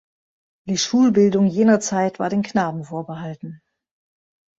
Die 0.67 0.79
Schulbildung 0.79 1.45
jener 1.45 1.79
Zeit 1.79 2.17
war 2.17 2.27
den 2.31 2.41
Knaben 2.41 2.85
vorbehalten. 2.85 3.61